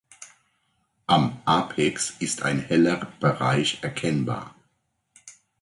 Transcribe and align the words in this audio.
Am 1.05 1.43
Apex 1.45 2.15
ist 2.17 2.41
ein 2.41 2.57
heller 2.57 3.05
Bereich 3.19 3.83
erkennbar. 3.83 4.55